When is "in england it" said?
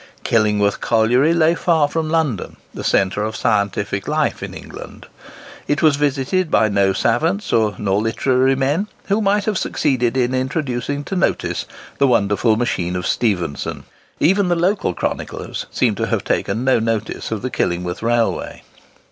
4.41-5.83